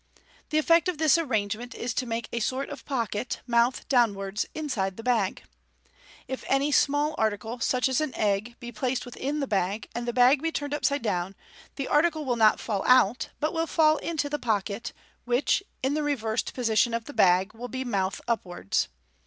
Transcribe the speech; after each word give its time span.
The 0.49 0.57
effect 0.57 0.89
of 0.89 0.97
this 0.97 1.19
arrangement 1.19 1.75
is 1.75 1.93
to 1.93 2.07
make 2.07 2.27
a 2.31 2.39
sort 2.39 2.69
of 2.69 2.85
pocket, 2.85 3.41
mouth 3.45 3.87
downwards, 3.87 4.47
inside 4.55 4.97
the 4.97 5.03
bag. 5.03 5.43
If 6.27 6.43
any 6.47 6.71
small 6.71 7.13
article, 7.19 7.59
such 7.59 7.87
as 7.87 8.01
an 8.01 8.15
egg, 8.15 8.55
be 8.59 8.71
placed 8.71 9.05
within 9.05 9.41
the 9.41 9.47
bag, 9.47 9.87
and 9.93 10.07
the 10.07 10.11
bag 10.11 10.41
be 10.41 10.51
turned 10.51 10.73
upside 10.73 11.03
down, 11.03 11.35
the 11.75 11.87
article 11.87 12.25
will 12.25 12.35
not 12.35 12.59
fall 12.59 12.83
out, 12.87 13.29
but 13.39 13.53
will 13.53 13.67
fall 13.67 13.97
into 13.97 14.27
the 14.27 14.39
pocket, 14.39 14.91
which, 15.25 15.61
in 15.83 15.93
the 15.93 16.01
reversed 16.01 16.55
position 16.55 16.95
of 16.95 17.05
the 17.05 17.13
bag, 17.13 17.53
will 17.53 17.67
be 17.67 17.85
mouth 17.85 18.21
up 18.27 18.43
wards. 18.43 18.87